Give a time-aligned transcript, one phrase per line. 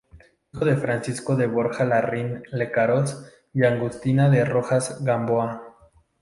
[0.51, 5.77] Hijo de Francisco de Borja Larraín Lecaros y Agustina de Rojas Gamboa.